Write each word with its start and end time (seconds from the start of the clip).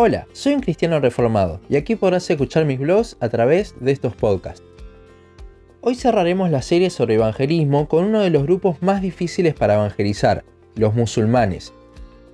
Hola, 0.00 0.28
soy 0.32 0.54
un 0.54 0.60
cristiano 0.60 1.00
reformado 1.00 1.60
y 1.68 1.74
aquí 1.74 1.96
podrás 1.96 2.30
escuchar 2.30 2.64
mis 2.64 2.78
blogs 2.78 3.16
a 3.18 3.28
través 3.30 3.74
de 3.80 3.90
estos 3.90 4.14
podcasts. 4.14 4.62
Hoy 5.80 5.96
cerraremos 5.96 6.52
la 6.52 6.62
serie 6.62 6.90
sobre 6.90 7.16
evangelismo 7.16 7.88
con 7.88 8.04
uno 8.04 8.20
de 8.20 8.30
los 8.30 8.44
grupos 8.44 8.80
más 8.80 9.02
difíciles 9.02 9.54
para 9.54 9.74
evangelizar, 9.74 10.44
los 10.76 10.94
musulmanes. 10.94 11.72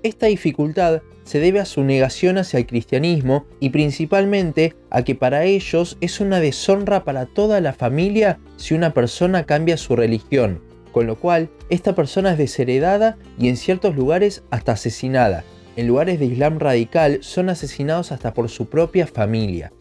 Esta 0.02 0.26
dificultad 0.26 1.00
se 1.22 1.40
debe 1.40 1.58
a 1.58 1.64
su 1.64 1.84
negación 1.84 2.36
hacia 2.36 2.58
el 2.58 2.66
cristianismo 2.66 3.46
y 3.60 3.70
principalmente 3.70 4.74
a 4.90 5.00
que 5.00 5.14
para 5.14 5.44
ellos 5.44 5.96
es 6.02 6.20
una 6.20 6.40
deshonra 6.40 7.02
para 7.04 7.24
toda 7.24 7.62
la 7.62 7.72
familia 7.72 8.40
si 8.56 8.74
una 8.74 8.92
persona 8.92 9.44
cambia 9.44 9.78
su 9.78 9.96
religión, 9.96 10.60
con 10.92 11.06
lo 11.06 11.16
cual 11.16 11.48
esta 11.70 11.94
persona 11.94 12.32
es 12.32 12.36
desheredada 12.36 13.16
y 13.38 13.48
en 13.48 13.56
ciertos 13.56 13.96
lugares 13.96 14.42
hasta 14.50 14.72
asesinada. 14.72 15.44
En 15.76 15.86
lugares 15.86 16.18
de 16.18 16.26
Islam 16.26 16.58
radical 16.58 17.18
son 17.22 17.48
asesinados 17.48 18.12
hasta 18.12 18.34
por 18.34 18.48
su 18.48 18.66
propia 18.66 19.06
familia. 19.06 19.72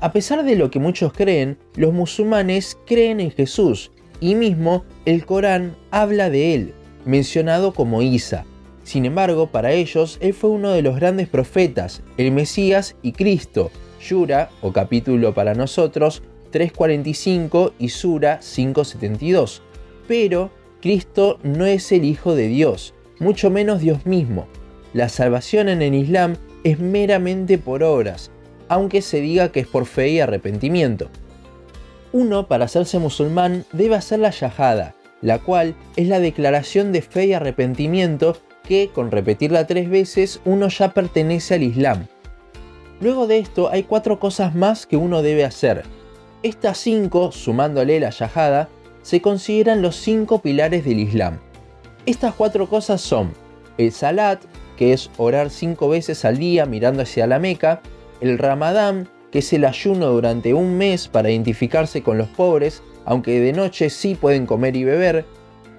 A 0.00 0.12
pesar 0.12 0.44
de 0.44 0.56
lo 0.56 0.70
que 0.70 0.78
muchos 0.78 1.12
creen, 1.12 1.58
los 1.74 1.92
musulmanes 1.92 2.78
creen 2.86 3.20
en 3.20 3.30
Jesús 3.30 3.90
y 4.20 4.34
mismo 4.34 4.84
el 5.04 5.24
Corán 5.24 5.76
habla 5.90 6.30
de 6.30 6.54
él, 6.54 6.74
mencionado 7.04 7.72
como 7.72 8.02
Isa, 8.02 8.44
sin 8.88 9.04
embargo, 9.04 9.48
para 9.48 9.72
ellos, 9.72 10.16
él 10.22 10.32
fue 10.32 10.48
uno 10.48 10.70
de 10.70 10.80
los 10.80 10.96
grandes 10.96 11.28
profetas, 11.28 12.00
el 12.16 12.32
Mesías 12.32 12.96
y 13.02 13.12
Cristo. 13.12 13.70
Yura, 14.00 14.48
o 14.62 14.72
capítulo 14.72 15.34
para 15.34 15.52
nosotros, 15.52 16.22
3.45 16.52 17.72
y 17.78 17.90
Sura 17.90 18.40
5.72. 18.40 19.60
Pero 20.06 20.50
Cristo 20.80 21.38
no 21.42 21.66
es 21.66 21.92
el 21.92 22.06
Hijo 22.06 22.34
de 22.34 22.48
Dios, 22.48 22.94
mucho 23.18 23.50
menos 23.50 23.82
Dios 23.82 24.06
mismo. 24.06 24.48
La 24.94 25.08
salvación 25.08 25.68
en 25.68 25.82
el 25.82 25.94
Islam 25.94 26.36
es 26.64 26.78
meramente 26.78 27.58
por 27.58 27.82
obras, 27.82 28.30
aunque 28.68 29.02
se 29.02 29.20
diga 29.20 29.52
que 29.52 29.60
es 29.60 29.66
por 29.66 29.86
fe 29.86 30.08
y 30.08 30.20
arrepentimiento. 30.20 31.08
Uno, 32.12 32.46
para 32.48 32.64
hacerse 32.64 32.98
musulmán, 32.98 33.64
debe 33.72 33.96
hacer 33.96 34.18
la 34.20 34.30
yahada, 34.30 34.94
la 35.20 35.38
cual 35.40 35.74
es 35.96 36.08
la 36.08 36.20
declaración 36.20 36.92
de 36.92 37.02
fe 37.02 37.26
y 37.26 37.32
arrepentimiento 37.34 38.38
que, 38.64 38.90
con 38.94 39.10
repetirla 39.10 39.66
tres 39.66 39.90
veces, 39.90 40.40
uno 40.44 40.68
ya 40.68 40.94
pertenece 40.94 41.54
al 41.54 41.62
Islam. 41.62 42.06
Luego 43.00 43.26
de 43.26 43.38
esto 43.38 43.68
hay 43.70 43.82
cuatro 43.82 44.18
cosas 44.18 44.54
más 44.54 44.86
que 44.86 44.96
uno 44.96 45.22
debe 45.22 45.44
hacer. 45.44 45.84
Estas 46.42 46.78
cinco, 46.78 47.30
sumándole 47.30 48.00
la 48.00 48.10
yahada, 48.10 48.68
se 49.02 49.20
consideran 49.20 49.82
los 49.82 49.96
cinco 49.96 50.40
pilares 50.40 50.84
del 50.84 50.98
Islam. 50.98 51.38
Estas 52.06 52.34
cuatro 52.34 52.68
cosas 52.68 53.00
son 53.00 53.32
el 53.76 53.92
salat, 53.92 54.40
que 54.78 54.92
es 54.92 55.10
orar 55.16 55.50
cinco 55.50 55.88
veces 55.88 56.24
al 56.24 56.38
día 56.38 56.64
mirando 56.64 57.02
hacia 57.02 57.26
la 57.26 57.40
Meca, 57.40 57.82
el 58.20 58.38
ramadán, 58.38 59.08
que 59.32 59.40
es 59.40 59.52
el 59.52 59.64
ayuno 59.64 60.06
durante 60.06 60.54
un 60.54 60.78
mes 60.78 61.08
para 61.08 61.30
identificarse 61.30 62.02
con 62.02 62.16
los 62.16 62.28
pobres, 62.28 62.82
aunque 63.04 63.40
de 63.40 63.52
noche 63.52 63.90
sí 63.90 64.14
pueden 64.14 64.46
comer 64.46 64.76
y 64.76 64.84
beber, 64.84 65.24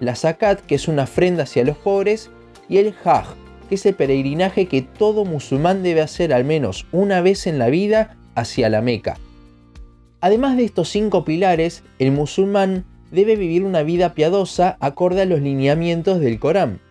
la 0.02 0.16
zakat, 0.16 0.60
que 0.62 0.76
es 0.76 0.88
una 0.90 1.04
ofrenda 1.04 1.44
hacia 1.44 1.64
los 1.64 1.78
pobres, 1.78 2.30
y 2.68 2.78
el 2.78 2.94
Hajj, 3.04 3.36
que 3.70 3.76
es 3.76 3.86
el 3.86 3.96
peregrinaje 3.96 4.66
que 4.66 4.82
todo 4.82 5.24
musulmán 5.24 5.82
debe 5.82 6.02
hacer 6.02 6.34
al 6.34 6.44
menos 6.44 6.86
una 6.92 7.22
vez 7.22 7.48
en 7.48 7.58
la 7.58 7.70
vida 7.70 8.18
hacia 8.36 8.70
la 8.70 8.82
Meca. 8.82 9.18
Además 10.20 10.58
de 10.58 10.66
estos 10.66 10.90
cinco 10.90 11.24
pilares, 11.24 11.84
el 12.00 12.12
musulmán 12.12 12.84
debe 13.12 13.38
vivir 13.38 13.64
una 13.64 13.82
vida 13.82 14.14
piadosa 14.14 14.76
acorde 14.82 15.22
a 15.22 15.26
los 15.26 15.40
lineamientos 15.40 16.20
del 16.20 16.40
Corán. 16.40 16.82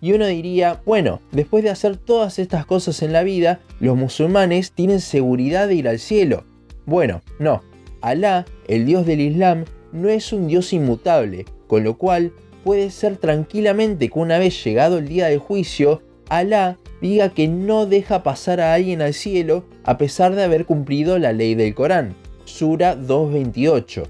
Y 0.00 0.12
uno 0.12 0.26
diría, 0.26 0.80
bueno, 0.86 1.20
después 1.30 1.62
de 1.62 1.70
hacer 1.70 1.96
todas 1.96 2.38
estas 2.38 2.64
cosas 2.64 3.02
en 3.02 3.12
la 3.12 3.22
vida, 3.22 3.60
los 3.80 3.96
musulmanes 3.96 4.72
tienen 4.72 5.00
seguridad 5.00 5.68
de 5.68 5.74
ir 5.74 5.88
al 5.88 5.98
cielo. 5.98 6.44
Bueno, 6.86 7.20
no. 7.38 7.62
Alá, 8.00 8.46
el 8.66 8.86
Dios 8.86 9.04
del 9.04 9.20
Islam, 9.20 9.64
no 9.92 10.08
es 10.08 10.32
un 10.32 10.48
Dios 10.48 10.72
inmutable, 10.72 11.44
con 11.66 11.84
lo 11.84 11.98
cual 11.98 12.32
puede 12.64 12.90
ser 12.90 13.16
tranquilamente 13.16 14.08
que 14.08 14.18
una 14.18 14.38
vez 14.38 14.64
llegado 14.64 14.98
el 14.98 15.08
día 15.08 15.26
del 15.26 15.38
juicio, 15.38 16.02
Alá 16.30 16.78
diga 17.00 17.30
que 17.30 17.48
no 17.48 17.86
deja 17.86 18.22
pasar 18.22 18.60
a 18.60 18.72
alguien 18.72 19.02
al 19.02 19.14
cielo 19.14 19.64
a 19.84 19.98
pesar 19.98 20.34
de 20.34 20.44
haber 20.44 20.64
cumplido 20.64 21.18
la 21.18 21.32
ley 21.32 21.54
del 21.54 21.74
Corán. 21.74 22.14
Sura 22.44 22.96
2.28. 22.96 24.06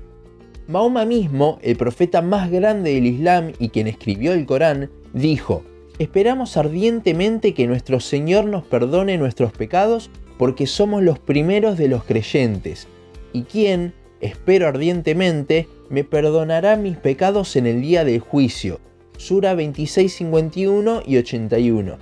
Mahoma 0.68 1.04
mismo, 1.04 1.58
el 1.62 1.76
profeta 1.76 2.22
más 2.22 2.50
grande 2.50 2.94
del 2.94 3.06
Islam 3.06 3.52
y 3.58 3.70
quien 3.70 3.88
escribió 3.88 4.32
el 4.32 4.46
Corán, 4.46 4.90
dijo, 5.12 5.64
Esperamos 6.00 6.56
ardientemente 6.56 7.52
que 7.52 7.66
nuestro 7.66 8.00
Señor 8.00 8.46
nos 8.46 8.64
perdone 8.64 9.18
nuestros 9.18 9.52
pecados 9.52 10.10
porque 10.38 10.66
somos 10.66 11.02
los 11.02 11.18
primeros 11.18 11.76
de 11.76 11.88
los 11.88 12.04
creyentes. 12.04 12.88
Y 13.34 13.42
quien, 13.42 13.92
espero 14.22 14.66
ardientemente, 14.66 15.68
me 15.90 16.02
perdonará 16.02 16.76
mis 16.76 16.96
pecados 16.96 17.54
en 17.54 17.66
el 17.66 17.82
día 17.82 18.02
del 18.04 18.20
juicio. 18.20 18.80
Sura 19.18 19.52
26, 19.52 20.10
51 20.10 21.02
y 21.06 21.18
81. 21.18 21.98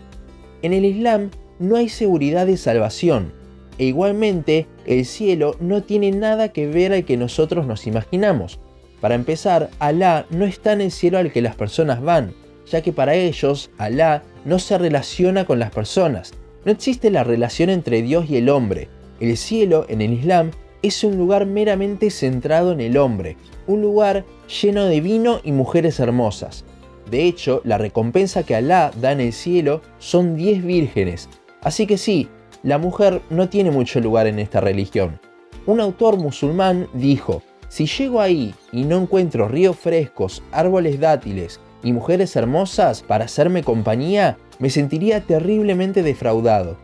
En 0.62 0.72
el 0.72 0.84
Islam 0.84 1.30
no 1.58 1.74
hay 1.74 1.88
seguridad 1.88 2.46
de 2.46 2.56
salvación, 2.56 3.32
e 3.78 3.86
igualmente 3.86 4.68
el 4.86 5.06
cielo 5.06 5.56
no 5.58 5.82
tiene 5.82 6.12
nada 6.12 6.52
que 6.52 6.68
ver 6.68 6.92
al 6.92 7.04
que 7.04 7.16
nosotros 7.16 7.66
nos 7.66 7.88
imaginamos. 7.88 8.60
Para 9.00 9.16
empezar, 9.16 9.70
Alá 9.80 10.24
no 10.30 10.44
está 10.44 10.72
en 10.72 10.82
el 10.82 10.92
cielo 10.92 11.18
al 11.18 11.32
que 11.32 11.42
las 11.42 11.56
personas 11.56 12.00
van, 12.00 12.32
ya 12.70 12.82
que 12.82 12.92
para 12.92 13.14
ellos 13.14 13.70
Alá 13.78 14.22
no 14.44 14.58
se 14.58 14.78
relaciona 14.78 15.44
con 15.44 15.58
las 15.58 15.70
personas. 15.70 16.32
No 16.64 16.72
existe 16.72 17.10
la 17.10 17.24
relación 17.24 17.70
entre 17.70 18.02
Dios 18.02 18.28
y 18.28 18.36
el 18.36 18.48
hombre. 18.48 18.88
El 19.20 19.36
cielo 19.36 19.86
en 19.88 20.00
el 20.02 20.12
Islam 20.12 20.50
es 20.82 21.02
un 21.02 21.16
lugar 21.16 21.46
meramente 21.46 22.10
centrado 22.10 22.72
en 22.72 22.80
el 22.80 22.96
hombre, 22.96 23.36
un 23.66 23.82
lugar 23.82 24.24
lleno 24.62 24.84
de 24.84 25.00
vino 25.00 25.40
y 25.42 25.52
mujeres 25.52 25.98
hermosas. 25.98 26.64
De 27.10 27.24
hecho, 27.24 27.62
la 27.64 27.78
recompensa 27.78 28.42
que 28.42 28.54
Alá 28.54 28.92
da 29.00 29.12
en 29.12 29.20
el 29.20 29.32
cielo 29.32 29.82
son 29.98 30.36
10 30.36 30.64
vírgenes. 30.64 31.28
Así 31.62 31.86
que 31.86 31.98
sí, 31.98 32.28
la 32.62 32.78
mujer 32.78 33.22
no 33.30 33.48
tiene 33.48 33.70
mucho 33.70 34.00
lugar 34.00 34.26
en 34.26 34.38
esta 34.38 34.60
religión. 34.60 35.20
Un 35.66 35.80
autor 35.80 36.16
musulmán 36.18 36.88
dijo, 36.92 37.42
si 37.68 37.86
llego 37.86 38.20
ahí 38.20 38.54
y 38.72 38.84
no 38.84 38.98
encuentro 38.98 39.48
ríos 39.48 39.76
frescos, 39.76 40.42
árboles 40.52 41.00
dátiles 41.00 41.60
y 41.82 41.92
mujeres 41.92 42.34
hermosas 42.36 43.02
para 43.02 43.26
hacerme 43.26 43.62
compañía, 43.62 44.36
me 44.58 44.70
sentiría 44.70 45.20
terriblemente 45.20 46.02
defraudado. 46.02 46.76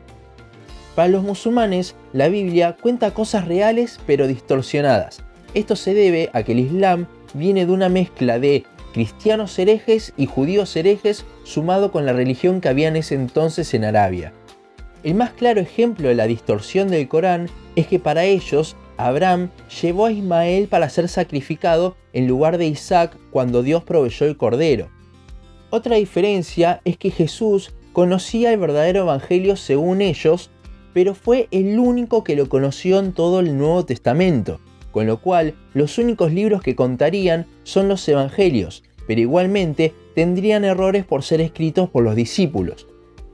Para 0.94 1.08
los 1.08 1.24
musulmanes, 1.24 1.96
la 2.12 2.28
Biblia 2.28 2.76
cuenta 2.80 3.12
cosas 3.12 3.48
reales 3.48 3.98
pero 4.06 4.26
distorsionadas. 4.26 5.22
Esto 5.54 5.76
se 5.76 5.94
debe 5.94 6.30
a 6.32 6.42
que 6.42 6.52
el 6.52 6.60
Islam 6.60 7.06
viene 7.34 7.66
de 7.66 7.72
una 7.72 7.88
mezcla 7.88 8.38
de 8.38 8.64
cristianos 8.92 9.58
herejes 9.58 10.12
y 10.16 10.26
judíos 10.26 10.76
herejes 10.76 11.24
sumado 11.42 11.90
con 11.90 12.06
la 12.06 12.12
religión 12.12 12.60
que 12.60 12.68
había 12.68 12.88
en 12.88 12.96
ese 12.96 13.16
entonces 13.16 13.74
en 13.74 13.84
Arabia. 13.84 14.32
El 15.02 15.16
más 15.16 15.32
claro 15.32 15.60
ejemplo 15.60 16.08
de 16.08 16.14
la 16.14 16.26
distorsión 16.26 16.88
del 16.88 17.08
Corán 17.08 17.48
es 17.74 17.88
que 17.88 17.98
para 17.98 18.24
ellos 18.24 18.76
Abraham 18.96 19.50
llevó 19.80 20.06
a 20.06 20.12
Ismael 20.12 20.68
para 20.68 20.88
ser 20.88 21.08
sacrificado 21.08 21.96
en 22.12 22.26
lugar 22.26 22.58
de 22.58 22.66
Isaac 22.66 23.16
cuando 23.30 23.62
Dios 23.62 23.82
proveyó 23.84 24.26
el 24.26 24.36
cordero. 24.36 24.88
Otra 25.70 25.96
diferencia 25.96 26.80
es 26.84 26.96
que 26.96 27.10
Jesús 27.10 27.74
conocía 27.92 28.52
el 28.52 28.60
verdadero 28.60 29.00
evangelio 29.00 29.56
según 29.56 30.00
ellos, 30.00 30.50
pero 30.92 31.14
fue 31.14 31.48
el 31.50 31.78
único 31.78 32.22
que 32.22 32.36
lo 32.36 32.48
conoció 32.48 32.98
en 32.98 33.12
todo 33.12 33.40
el 33.40 33.58
Nuevo 33.58 33.84
Testamento 33.84 34.60
con 34.94 35.08
lo 35.08 35.20
cual 35.20 35.54
los 35.74 35.98
únicos 35.98 36.32
libros 36.32 36.62
que 36.62 36.76
contarían 36.76 37.46
son 37.64 37.88
los 37.88 38.08
evangelios, 38.08 38.84
pero 39.08 39.20
igualmente 39.20 39.92
tendrían 40.14 40.64
errores 40.64 41.04
por 41.04 41.24
ser 41.24 41.40
escritos 41.40 41.90
por 41.90 42.04
los 42.04 42.14
discípulos. 42.14 42.86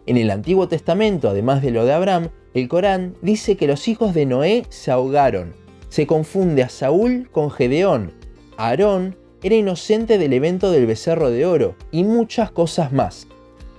En 0.06 0.16
el 0.16 0.30
Antiguo 0.30 0.68
Testamento, 0.68 1.28
además 1.28 1.60
de 1.60 1.70
lo 1.70 1.84
de 1.84 1.92
Abraham, 1.92 2.30
el 2.54 2.68
Corán 2.68 3.14
dice 3.22 3.56
que 3.56 3.66
los 3.66 3.88
hijos 3.88 4.14
de 4.14 4.26
Noé 4.26 4.64
se 4.68 4.90
ahogaron. 4.90 5.54
Se 5.88 6.06
confunde 6.06 6.62
a 6.62 6.68
Saúl 6.68 7.28
con 7.30 7.50
Gedeón. 7.50 8.12
Aarón 8.56 9.16
era 9.42 9.54
inocente 9.54 10.18
del 10.18 10.32
evento 10.32 10.70
del 10.70 10.86
becerro 10.86 11.30
de 11.30 11.46
oro 11.46 11.74
y 11.90 12.04
muchas 12.04 12.50
cosas 12.50 12.92
más. 12.92 13.26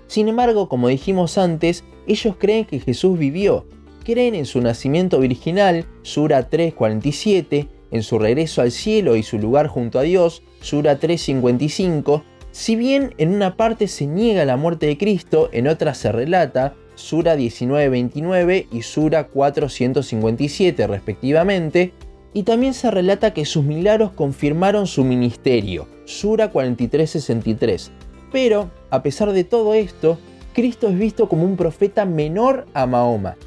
Sin 0.08 0.28
embargo, 0.28 0.68
como 0.68 0.88
dijimos 0.88 1.38
antes, 1.38 1.84
ellos 2.08 2.36
creen 2.38 2.66
que 2.66 2.80
Jesús 2.80 3.18
vivió 3.18 3.66
creen 4.04 4.36
en 4.36 4.46
su 4.46 4.62
nacimiento 4.62 5.20
virginal, 5.20 5.86
Sura 6.02 6.50
3.47, 6.50 7.68
en 7.92 8.04
su 8.04 8.20
regreso 8.20 8.62
al 8.62 8.72
cielo 8.72 9.16
y 9.16 9.24
su 9.24 9.38
lugar 9.38 9.68
junto 9.68 10.00
a 10.00 10.04
Dios, 10.04 10.44
Sura 10.62 11.00
3.55, 11.00 12.24
si 12.52 12.76
bien 12.76 13.14
en 13.18 13.34
una 13.34 13.56
parte 13.56 13.88
se 13.88 14.06
niega 14.06 14.46
la 14.46 14.58
muerte 14.58 14.86
de 14.86 14.98
Cristo, 14.98 15.50
en 15.54 15.68
otra 15.68 15.94
se 15.94 16.12
relata, 16.12 16.76
Sura 16.96 17.36
19.29 17.36 18.68
y 18.72 18.82
Sura 18.82 19.28
457 19.28 20.88
respectivamente, 20.88 21.94
y 22.34 22.44
también 22.44 22.74
se 22.74 22.90
relata 22.92 23.34
que 23.34 23.46
sus 23.46 23.64
milagros 23.64 24.12
confirmaron 24.12 24.88
su 24.88 25.04
ministerio, 25.04 25.88
Sura 26.06 26.52
43.63. 26.52 27.90
Pero, 28.32 28.70
a 28.90 29.04
pesar 29.04 29.34
de 29.34 29.44
todo 29.44 29.74
esto, 29.74 30.18
Cristo 30.54 30.88
es 30.88 30.98
visto 30.98 31.28
como 31.30 31.46
un 31.46 31.58
profeta 31.58 32.06
menor 32.06 32.66
a 32.74 32.86
Mahoma, 32.86 33.38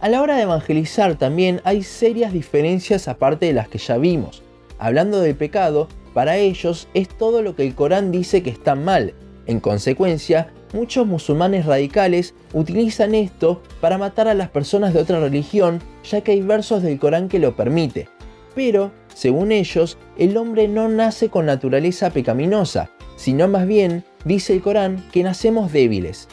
A 0.00 0.08
la 0.08 0.22
hora 0.22 0.36
de 0.36 0.42
evangelizar 0.42 1.16
también 1.16 1.60
hay 1.64 1.82
serias 1.82 2.32
diferencias 2.32 3.08
aparte 3.08 3.46
de 3.46 3.52
las 3.52 3.68
que 3.68 3.78
ya 3.78 3.98
vimos. 3.98 4.42
Hablando 4.78 5.20
del 5.20 5.36
pecado, 5.36 5.88
para 6.14 6.38
ellos 6.38 6.88
es 6.94 7.08
todo 7.08 7.42
lo 7.42 7.54
que 7.54 7.66
el 7.66 7.74
Corán 7.74 8.10
dice 8.10 8.42
que 8.42 8.48
está 8.48 8.74
mal. 8.74 9.12
En 9.46 9.60
consecuencia, 9.60 10.52
muchos 10.72 11.06
musulmanes 11.06 11.66
radicales 11.66 12.34
utilizan 12.52 13.14
esto 13.14 13.62
para 13.80 13.98
matar 13.98 14.28
a 14.28 14.34
las 14.34 14.50
personas 14.50 14.94
de 14.94 15.00
otra 15.00 15.20
religión, 15.20 15.80
ya 16.04 16.20
que 16.20 16.32
hay 16.32 16.42
versos 16.42 16.82
del 16.82 16.98
Corán 16.98 17.28
que 17.28 17.38
lo 17.38 17.56
permite. 17.56 18.08
Pero, 18.54 18.90
según 19.14 19.52
ellos, 19.52 19.98
el 20.18 20.36
hombre 20.36 20.68
no 20.68 20.88
nace 20.88 21.28
con 21.28 21.46
naturaleza 21.46 22.10
pecaminosa, 22.10 22.90
sino 23.16 23.48
más 23.48 23.66
bien, 23.66 24.04
dice 24.24 24.54
el 24.54 24.62
Corán, 24.62 25.04
que 25.12 25.22
nacemos 25.22 25.72
débiles. 25.72 26.28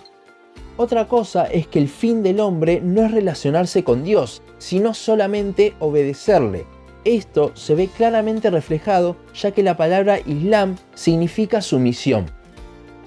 Otra 0.77 1.07
cosa 1.07 1.45
es 1.45 1.65
que 1.67 1.79
el 1.79 1.87
fin 1.87 2.21
del 2.21 2.39
hombre 2.39 2.81
no 2.81 3.03
es 3.03 3.11
relacionarse 3.11 3.83
con 3.83 4.03
Dios, 4.03 4.43
sino 4.59 4.93
solamente 4.93 5.73
obedecerle. 5.79 6.65
Esto 7.03 7.51
se 7.55 7.73
ve 7.73 7.87
claramente 7.87 8.49
reflejado 8.49 9.15
ya 9.33 9.51
que 9.51 9.63
la 9.63 9.77
palabra 9.77 10.19
Islam 10.25 10.75
significa 10.93 11.61
sumisión. 11.61 12.36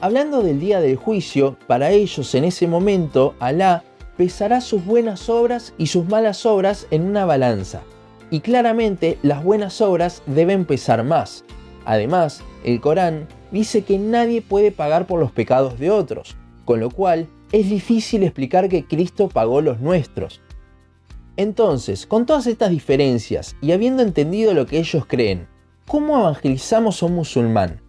Hablando 0.03 0.43
del 0.43 0.61
día 0.61 0.81
del 0.81 0.97
juicio, 0.97 1.59
para 1.67 1.91
ellos 1.91 2.35
en 2.35 2.45
ese 2.45 2.67
momento 2.67 3.35
Alá 3.39 3.85
pesará 4.17 4.63
sus 4.63 4.83
buenas 4.87 5.29
obras 5.29 5.75
y 5.77 5.89
sus 5.89 6.09
malas 6.09 6.47
obras 6.47 6.87
en 6.91 7.03
una 7.03 7.27
balanza. 7.27 7.83
Y 8.31 8.41
claramente 8.41 9.19
las 9.23 9.45
buenas 9.45 9.83
obras 9.83 10.23
deben 10.25 10.65
pesar 10.65 11.05
más. 11.05 11.45
Además, 11.85 12.43
el 12.65 12.81
Corán 12.81 13.29
dice 13.51 13.83
que 13.83 13.99
nadie 13.99 14.41
puede 14.41 14.73
pagar 14.73 15.07
por 15.07 15.21
los 15.21 15.33
pecados 15.33 15.79
de 15.79 15.91
otros, 15.91 16.35
con 16.65 16.81
lo 16.81 16.89
cual 16.89 17.27
es 17.53 17.69
difícil 17.69 18.23
explicar 18.23 18.71
que 18.71 18.87
Cristo 18.87 19.29
pagó 19.29 19.61
los 19.61 19.81
nuestros. 19.81 20.41
Entonces, 21.37 22.07
con 22.07 22.25
todas 22.25 22.47
estas 22.47 22.71
diferencias 22.71 23.55
y 23.61 23.73
habiendo 23.73 24.03
entendido 24.03 24.55
lo 24.55 24.65
que 24.65 24.79
ellos 24.79 25.05
creen, 25.07 25.47
¿cómo 25.87 26.19
evangelizamos 26.19 27.03
a 27.03 27.07
un 27.07 27.17
musulmán? 27.17 27.83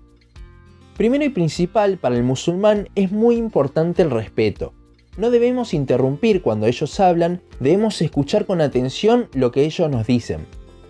Primero 1.01 1.25
y 1.25 1.29
principal, 1.29 1.97
para 1.97 2.15
el 2.15 2.21
musulmán 2.21 2.87
es 2.93 3.11
muy 3.11 3.35
importante 3.35 4.03
el 4.03 4.11
respeto. 4.11 4.71
No 5.17 5.31
debemos 5.31 5.73
interrumpir 5.73 6.43
cuando 6.43 6.67
ellos 6.67 6.99
hablan, 6.99 7.41
debemos 7.59 7.99
escuchar 8.03 8.45
con 8.45 8.61
atención 8.61 9.27
lo 9.33 9.51
que 9.51 9.63
ellos 9.63 9.89
nos 9.89 10.05
dicen. 10.05 10.45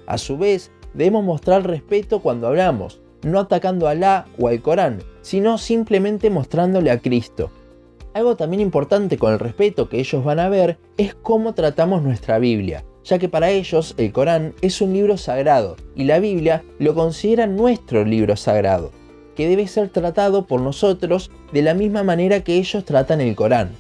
A 0.08 0.18
su 0.18 0.38
vez, 0.38 0.70
debemos 0.94 1.24
mostrar 1.24 1.66
respeto 1.66 2.20
cuando 2.20 2.48
hablamos, 2.48 3.00
no 3.24 3.40
atacando 3.40 3.88
a 3.88 3.92
Alá 3.92 4.26
o 4.38 4.50
al 4.50 4.62
Corán, 4.62 5.02
sino 5.22 5.58
simplemente 5.58 6.30
mostrándole 6.30 6.92
a 6.92 7.00
Cristo. 7.00 7.50
Algo 8.14 8.36
también 8.36 8.60
importante 8.60 9.18
con 9.18 9.32
el 9.32 9.40
respeto 9.40 9.88
que 9.88 10.02
ellos 10.02 10.26
van 10.26 10.42
a 10.42 10.50
ver 10.50 10.78
es 10.98 11.16
cómo 11.16 11.54
tratamos 11.54 12.04
nuestra 12.04 12.38
Biblia, 12.38 12.84
ya 13.06 13.18
que 13.18 13.30
para 13.30 13.50
ellos 13.50 13.96
el 13.98 14.12
Corán 14.12 14.56
es 14.62 14.82
un 14.82 14.92
libro 14.92 15.16
sagrado 15.16 15.78
y 15.96 16.04
la 16.04 16.20
Biblia 16.20 16.66
lo 16.80 16.96
consideran 16.96 17.56
nuestro 17.56 18.04
libro 18.04 18.36
sagrado, 18.36 18.92
que 19.36 19.48
debe 19.48 19.68
ser 19.68 19.90
tratado 19.90 20.46
por 20.46 20.62
nosotros 20.62 21.32
de 21.52 21.62
la 21.62 21.74
misma 21.74 22.04
manera 22.04 22.44
que 22.44 22.56
ellos 22.56 22.86
tratan 22.86 23.22
el 23.22 23.36
Corán. 23.36 23.72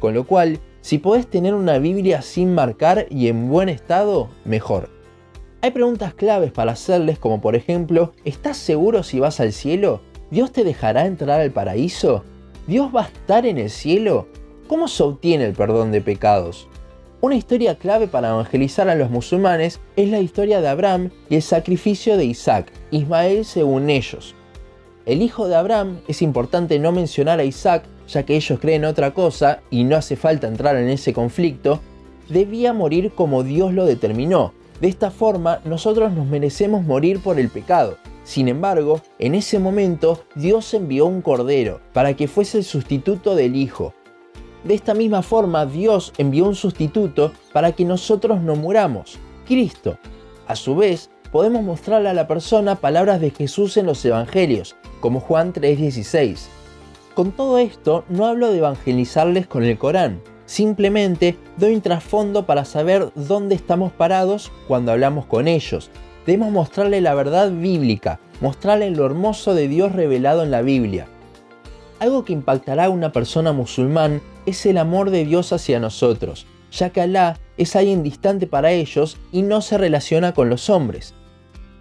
Con 0.00 0.14
lo 0.14 0.24
cual, 0.24 0.60
si 0.80 0.98
podés 0.98 1.26
tener 1.26 1.54
una 1.54 1.78
Biblia 1.78 2.22
sin 2.22 2.54
marcar 2.54 3.06
y 3.10 3.28
en 3.28 3.48
buen 3.48 3.68
estado, 3.68 4.28
mejor. 4.44 4.88
Hay 5.60 5.72
preguntas 5.72 6.14
claves 6.14 6.52
para 6.52 6.72
hacerles 6.72 7.18
como 7.18 7.40
por 7.40 7.56
ejemplo, 7.56 8.12
¿estás 8.24 8.56
seguro 8.56 9.02
si 9.02 9.18
vas 9.18 9.40
al 9.40 9.52
cielo? 9.52 10.00
¿Dios 10.30 10.52
te 10.52 10.62
dejará 10.62 11.06
entrar 11.06 11.40
al 11.40 11.50
paraíso? 11.50 12.22
¿Dios 12.66 12.94
va 12.94 13.02
a 13.02 13.06
estar 13.08 13.44
en 13.44 13.58
el 13.58 13.70
cielo? 13.70 14.28
¿Cómo 14.68 14.86
se 14.86 15.02
obtiene 15.02 15.46
el 15.46 15.54
perdón 15.54 15.90
de 15.90 16.00
pecados? 16.00 16.68
Una 17.20 17.34
historia 17.34 17.76
clave 17.76 18.06
para 18.06 18.28
evangelizar 18.28 18.88
a 18.88 18.94
los 18.94 19.10
musulmanes 19.10 19.80
es 19.96 20.08
la 20.08 20.20
historia 20.20 20.60
de 20.60 20.68
Abraham 20.68 21.10
y 21.28 21.34
el 21.34 21.42
sacrificio 21.42 22.16
de 22.16 22.26
Isaac, 22.26 22.72
Ismael 22.92 23.44
según 23.44 23.90
ellos. 23.90 24.36
El 25.08 25.22
hijo 25.22 25.48
de 25.48 25.56
Abraham, 25.56 26.00
es 26.06 26.20
importante 26.20 26.78
no 26.78 26.92
mencionar 26.92 27.40
a 27.40 27.44
Isaac, 27.44 27.84
ya 28.08 28.24
que 28.24 28.36
ellos 28.36 28.60
creen 28.60 28.84
otra 28.84 29.14
cosa 29.14 29.62
y 29.70 29.84
no 29.84 29.96
hace 29.96 30.16
falta 30.16 30.48
entrar 30.48 30.76
en 30.76 30.90
ese 30.90 31.14
conflicto, 31.14 31.80
debía 32.28 32.74
morir 32.74 33.12
como 33.14 33.42
Dios 33.42 33.72
lo 33.72 33.86
determinó. 33.86 34.52
De 34.82 34.88
esta 34.88 35.10
forma, 35.10 35.60
nosotros 35.64 36.12
nos 36.12 36.26
merecemos 36.26 36.84
morir 36.84 37.20
por 37.20 37.40
el 37.40 37.48
pecado, 37.48 37.96
sin 38.22 38.48
embargo, 38.48 39.00
en 39.18 39.34
ese 39.34 39.58
momento 39.58 40.24
Dios 40.34 40.74
envió 40.74 41.06
un 41.06 41.22
cordero 41.22 41.80
para 41.94 42.12
que 42.12 42.28
fuese 42.28 42.58
el 42.58 42.64
sustituto 42.64 43.34
del 43.34 43.56
Hijo. 43.56 43.94
De 44.62 44.74
esta 44.74 44.92
misma 44.92 45.22
forma, 45.22 45.64
Dios 45.64 46.12
envió 46.18 46.44
un 46.44 46.54
sustituto 46.54 47.32
para 47.54 47.72
que 47.72 47.86
nosotros 47.86 48.42
no 48.42 48.56
muramos, 48.56 49.18
Cristo. 49.46 49.96
A 50.46 50.54
su 50.54 50.76
vez, 50.76 51.08
podemos 51.32 51.62
mostrarle 51.62 52.10
a 52.10 52.14
la 52.14 52.28
persona 52.28 52.74
palabras 52.74 53.22
de 53.22 53.30
Jesús 53.30 53.78
en 53.78 53.86
los 53.86 54.04
Evangelios, 54.04 54.76
como 55.00 55.20
Juan 55.20 55.52
3:16. 55.52 56.48
Con 57.14 57.32
todo 57.32 57.58
esto, 57.58 58.04
no 58.08 58.26
hablo 58.26 58.50
de 58.50 58.58
evangelizarles 58.58 59.46
con 59.46 59.64
el 59.64 59.78
Corán, 59.78 60.20
simplemente 60.46 61.36
doy 61.56 61.74
un 61.74 61.80
trasfondo 61.80 62.46
para 62.46 62.64
saber 62.64 63.10
dónde 63.14 63.54
estamos 63.54 63.92
parados 63.92 64.52
cuando 64.66 64.92
hablamos 64.92 65.26
con 65.26 65.48
ellos, 65.48 65.90
debemos 66.26 66.52
mostrarle 66.52 67.00
la 67.00 67.14
verdad 67.14 67.50
bíblica, 67.50 68.20
mostrarle 68.40 68.90
lo 68.90 69.06
hermoso 69.06 69.54
de 69.54 69.68
Dios 69.68 69.92
revelado 69.92 70.42
en 70.42 70.50
la 70.50 70.62
Biblia. 70.62 71.06
Algo 72.00 72.24
que 72.24 72.32
impactará 72.32 72.84
a 72.84 72.90
una 72.90 73.12
persona 73.12 73.52
musulmán 73.52 74.20
es 74.46 74.64
el 74.66 74.78
amor 74.78 75.10
de 75.10 75.24
Dios 75.24 75.52
hacia 75.52 75.80
nosotros, 75.80 76.46
ya 76.70 76.90
que 76.90 77.00
Alá 77.00 77.38
es 77.56 77.74
alguien 77.76 78.02
distante 78.02 78.46
para 78.46 78.72
ellos 78.72 79.16
y 79.32 79.42
no 79.42 79.60
se 79.60 79.78
relaciona 79.78 80.32
con 80.32 80.48
los 80.48 80.70
hombres. 80.70 81.14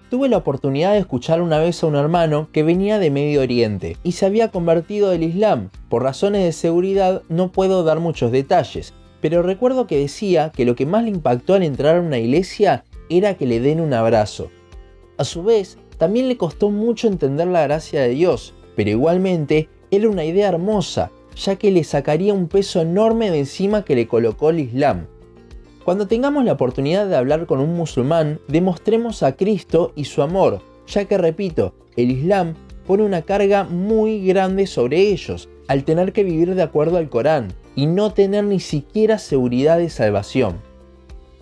Tuve 0.09 0.29
la 0.29 0.37
oportunidad 0.37 0.93
de 0.93 0.99
escuchar 0.99 1.41
una 1.41 1.59
vez 1.59 1.83
a 1.83 1.87
un 1.87 1.97
hermano 1.97 2.47
que 2.53 2.63
venía 2.63 2.97
de 2.97 3.11
Medio 3.11 3.41
Oriente 3.41 3.97
y 4.03 4.13
se 4.13 4.25
había 4.25 4.51
convertido 4.51 5.09
del 5.09 5.23
Islam. 5.23 5.69
Por 5.89 6.03
razones 6.03 6.45
de 6.45 6.53
seguridad 6.53 7.23
no 7.27 7.51
puedo 7.51 7.83
dar 7.83 7.99
muchos 7.99 8.31
detalles, 8.31 8.93
pero 9.19 9.41
recuerdo 9.41 9.85
que 9.85 9.99
decía 9.99 10.53
que 10.55 10.63
lo 10.63 10.75
que 10.75 10.85
más 10.85 11.03
le 11.03 11.09
impactó 11.09 11.55
al 11.55 11.63
entrar 11.63 11.97
a 11.97 12.01
una 12.01 12.19
iglesia 12.19 12.85
era 13.09 13.33
que 13.33 13.45
le 13.45 13.59
den 13.59 13.81
un 13.81 13.93
abrazo. 13.93 14.49
A 15.17 15.25
su 15.25 15.43
vez, 15.43 15.77
también 15.97 16.29
le 16.29 16.37
costó 16.37 16.69
mucho 16.69 17.09
entender 17.09 17.47
la 17.47 17.63
gracia 17.63 18.01
de 18.01 18.09
Dios, 18.09 18.53
pero 18.77 18.89
igualmente 18.89 19.67
era 19.91 20.07
una 20.07 20.23
idea 20.23 20.47
hermosa, 20.47 21.11
ya 21.35 21.57
que 21.57 21.69
le 21.69 21.83
sacaría 21.83 22.33
un 22.33 22.47
peso 22.47 22.79
enorme 22.79 23.29
de 23.29 23.39
encima 23.39 23.83
que 23.83 23.95
le 23.95 24.07
colocó 24.07 24.51
el 24.51 24.59
Islam. 24.61 25.07
Cuando 25.87 26.05
tengamos 26.05 26.43
la 26.43 26.51
oportunidad 26.51 27.07
de 27.07 27.15
hablar 27.15 27.45
con 27.45 27.61
un 27.61 27.73
musulmán, 27.73 28.41
demostremos 28.49 29.23
a 29.23 29.37
Cristo 29.37 29.93
y 29.95 30.03
su 30.03 30.21
amor, 30.21 30.59
ya 30.85 31.05
que 31.05 31.17
repito, 31.17 31.75
el 31.95 32.11
Islam 32.11 32.55
pone 32.85 33.03
una 33.03 33.21
carga 33.21 33.63
muy 33.63 34.27
grande 34.27 34.67
sobre 34.67 34.99
ellos, 34.99 35.47
al 35.69 35.85
tener 35.85 36.11
que 36.11 36.25
vivir 36.25 36.55
de 36.55 36.61
acuerdo 36.61 36.97
al 36.97 37.07
Corán 37.07 37.53
y 37.73 37.85
no 37.85 38.11
tener 38.11 38.43
ni 38.43 38.59
siquiera 38.59 39.17
seguridad 39.17 39.77
de 39.77 39.89
salvación. 39.89 40.57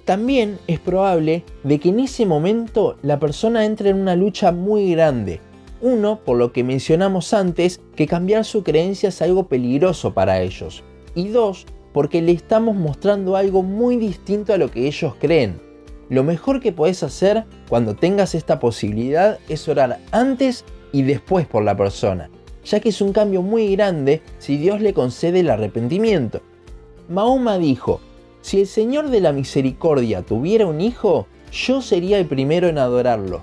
También 0.06 0.60
es 0.68 0.80
probable 0.80 1.44
de 1.64 1.80
que 1.80 1.90
en 1.90 2.02
ese 2.02 2.28
momento 2.28 2.98
la 3.02 3.20
persona 3.20 3.66
entre 3.66 3.90
en 3.90 4.00
una 4.00 4.16
lucha 4.16 4.52
muy 4.52 4.92
grande. 4.92 5.42
Uno, 5.82 6.20
por 6.24 6.38
lo 6.38 6.52
que 6.52 6.64
mencionamos 6.64 7.34
antes, 7.34 7.82
que 7.96 8.06
cambiar 8.06 8.46
su 8.46 8.62
creencia 8.62 9.10
es 9.10 9.24
algo 9.24 9.48
peligroso 9.48 10.14
para 10.14 10.40
ellos. 10.40 10.84
Y 11.16 11.30
dos, 11.30 11.66
porque 11.96 12.22
le 12.22 12.34
estamos 12.34 12.76
mostrando 12.76 13.38
algo 13.38 13.64
muy 13.64 13.96
distinto 13.96 14.52
a 14.52 14.58
lo 14.58 14.70
que 14.70 14.86
ellos 14.86 15.14
creen. 15.18 15.62
Lo 16.10 16.26
mejor 16.26 16.60
que 16.60 16.74
puedes 16.74 17.04
hacer 17.04 17.46
cuando 17.70 17.96
tengas 17.96 18.36
esta 18.36 18.60
posibilidad 18.60 19.40
es 19.48 19.66
orar 19.70 20.00
antes 20.12 20.66
y 20.92 21.04
después 21.04 21.48
por 21.48 21.64
la 21.64 21.78
persona, 21.78 22.30
ya 22.66 22.82
que 22.82 22.90
es 22.90 23.00
un 23.00 23.14
cambio 23.14 23.42
muy 23.42 23.74
grande 23.78 24.22
si 24.40 24.58
Dios 24.58 24.82
le 24.82 24.94
concede 24.94 25.40
el 25.40 25.50
arrepentimiento. 25.50 26.42
Mahoma 27.08 27.58
dijo, 27.58 28.02
si 28.42 28.60
el 28.60 28.68
Señor 28.68 29.10
de 29.10 29.22
la 29.22 29.32
Misericordia 29.32 30.22
tuviera 30.22 30.66
un 30.66 30.82
hijo, 30.82 31.28
yo 31.50 31.82
sería 31.82 32.20
el 32.20 32.26
primero 32.26 32.68
en 32.68 32.78
adorarlo. 32.78 33.42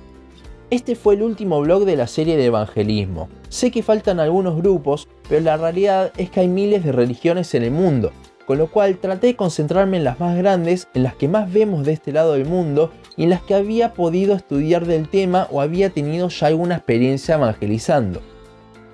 Este 0.68 0.94
fue 0.94 1.14
el 1.14 1.22
último 1.22 1.62
blog 1.62 1.86
de 1.86 1.96
la 1.96 2.06
serie 2.06 2.36
de 2.36 2.44
evangelismo. 2.44 3.30
Sé 3.48 3.70
que 3.70 3.82
faltan 3.82 4.20
algunos 4.20 4.56
grupos, 4.56 5.08
pero 5.26 5.40
la 5.40 5.56
realidad 5.56 6.12
es 6.18 6.28
que 6.28 6.40
hay 6.40 6.48
miles 6.48 6.84
de 6.84 6.92
religiones 6.92 7.54
en 7.54 7.62
el 7.62 7.70
mundo, 7.70 8.12
con 8.46 8.58
lo 8.58 8.68
cual 8.68 8.98
traté 8.98 9.28
de 9.28 9.36
concentrarme 9.36 9.96
en 9.96 10.04
las 10.04 10.20
más 10.20 10.36
grandes, 10.36 10.88
en 10.94 11.02
las 11.02 11.14
que 11.14 11.28
más 11.28 11.52
vemos 11.52 11.84
de 11.84 11.92
este 11.92 12.12
lado 12.12 12.34
del 12.34 12.46
mundo 12.46 12.90
y 13.16 13.24
en 13.24 13.30
las 13.30 13.42
que 13.42 13.54
había 13.54 13.94
podido 13.94 14.34
estudiar 14.34 14.86
del 14.86 15.08
tema 15.08 15.48
o 15.50 15.60
había 15.60 15.90
tenido 15.90 16.28
ya 16.28 16.48
alguna 16.48 16.76
experiencia 16.76 17.36
evangelizando. 17.36 18.20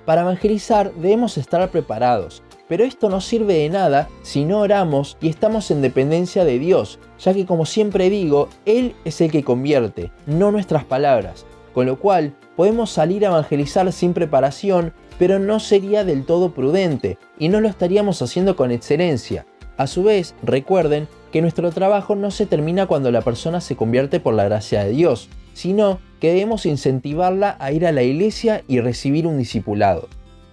Para 0.05 0.21
evangelizar 0.21 0.93
debemos 0.93 1.37
estar 1.37 1.69
preparados, 1.69 2.41
pero 2.67 2.83
esto 2.83 3.09
no 3.09 3.19
sirve 3.19 3.55
de 3.55 3.69
nada 3.69 4.09
si 4.21 4.45
no 4.45 4.59
oramos 4.59 5.17
y 5.21 5.29
estamos 5.29 5.71
en 5.71 5.81
dependencia 5.81 6.45
de 6.45 6.59
Dios, 6.59 6.99
ya 7.19 7.33
que 7.33 7.45
como 7.45 7.65
siempre 7.65 8.09
digo, 8.09 8.49
Él 8.65 8.95
es 9.05 9.21
el 9.21 9.31
que 9.31 9.43
convierte, 9.43 10.11
no 10.25 10.51
nuestras 10.51 10.85
palabras. 10.85 11.45
Con 11.73 11.85
lo 11.85 11.99
cual, 11.99 12.33
podemos 12.55 12.91
salir 12.91 13.25
a 13.25 13.29
evangelizar 13.29 13.91
sin 13.91 14.13
preparación, 14.13 14.93
pero 15.19 15.37
no 15.37 15.59
sería 15.59 16.03
del 16.03 16.25
todo 16.25 16.53
prudente 16.53 17.19
y 17.37 17.49
no 17.49 17.61
lo 17.61 17.67
estaríamos 17.67 18.23
haciendo 18.23 18.55
con 18.55 18.71
excelencia. 18.71 19.45
A 19.77 19.85
su 19.85 20.01
vez, 20.01 20.33
recuerden 20.41 21.07
que 21.31 21.41
nuestro 21.41 21.71
trabajo 21.71 22.15
no 22.15 22.31
se 22.31 22.45
termina 22.45 22.87
cuando 22.87 23.11
la 23.11 23.21
persona 23.21 23.61
se 23.61 23.75
convierte 23.75 24.19
por 24.19 24.33
la 24.33 24.45
gracia 24.45 24.83
de 24.83 24.91
Dios, 24.91 25.29
sino 25.53 25.99
que 26.19 26.29
debemos 26.29 26.65
incentivarla 26.65 27.57
a 27.59 27.71
ir 27.71 27.85
a 27.85 27.91
la 27.91 28.01
iglesia 28.01 28.63
y 28.67 28.79
recibir 28.79 29.27
un 29.27 29.37
discipulado. 29.37 30.07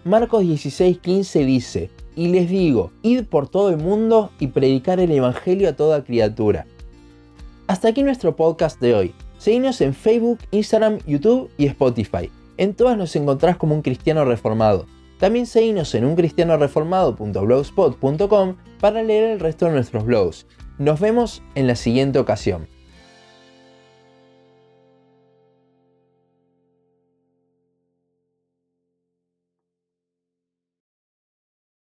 Marcos 0.04 0.44
16:15 0.44 1.44
dice, 1.46 1.90
y 2.14 2.28
les 2.28 2.48
digo, 2.48 2.92
id 3.02 3.24
por 3.24 3.48
todo 3.48 3.70
el 3.70 3.76
mundo 3.76 4.30
y 4.40 4.48
predicar 4.48 5.00
el 5.00 5.12
Evangelio 5.12 5.68
a 5.68 5.76
toda 5.76 6.04
criatura. 6.04 6.66
Hasta 7.68 7.88
aquí 7.88 8.02
nuestro 8.02 8.36
podcast 8.36 8.80
de 8.80 8.94
hoy. 8.94 9.14
Seguinos 9.38 9.80
en 9.80 9.94
Facebook, 9.94 10.38
Instagram, 10.50 10.98
YouTube 11.06 11.50
y 11.58 11.66
Spotify. 11.66 12.30
En 12.58 12.74
todas 12.74 12.96
nos 12.96 13.16
encontrás 13.16 13.56
como 13.56 13.74
un 13.74 13.82
cristiano 13.82 14.24
reformado. 14.24 14.86
También 15.18 15.46
seguinos 15.46 15.92
en 15.94 16.04
uncristianoreformado.blogspot.com 16.04 18.56
para 18.80 19.02
leer 19.02 19.30
el 19.30 19.40
resto 19.40 19.64
de 19.66 19.72
nuestros 19.72 20.04
blogs. 20.04 20.46
Nos 20.78 21.00
vemos 21.00 21.42
en 21.54 21.66
la 21.66 21.74
siguiente 21.74 22.18
ocasión. 22.18 22.68